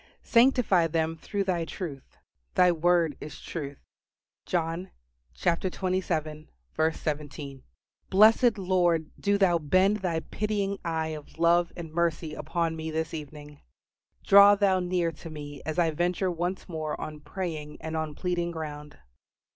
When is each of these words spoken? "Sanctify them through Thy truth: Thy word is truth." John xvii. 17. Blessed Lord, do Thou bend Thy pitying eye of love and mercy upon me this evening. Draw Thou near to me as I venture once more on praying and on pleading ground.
"Sanctify 0.23 0.87
them 0.87 1.15
through 1.15 1.43
Thy 1.43 1.63
truth: 1.63 2.17
Thy 2.55 2.71
word 2.71 3.15
is 3.21 3.39
truth." 3.39 3.77
John 4.47 4.89
xvii. 5.37 6.01
17. 6.01 7.63
Blessed 8.09 8.57
Lord, 8.57 9.11
do 9.19 9.37
Thou 9.37 9.59
bend 9.59 9.97
Thy 9.97 10.21
pitying 10.21 10.79
eye 10.83 11.09
of 11.09 11.37
love 11.37 11.71
and 11.77 11.93
mercy 11.93 12.33
upon 12.33 12.75
me 12.75 12.89
this 12.89 13.13
evening. 13.13 13.61
Draw 14.25 14.55
Thou 14.55 14.79
near 14.79 15.11
to 15.11 15.29
me 15.29 15.61
as 15.67 15.77
I 15.77 15.91
venture 15.91 16.31
once 16.31 16.67
more 16.67 16.99
on 16.99 17.19
praying 17.19 17.77
and 17.79 17.95
on 17.95 18.15
pleading 18.15 18.49
ground. 18.49 18.97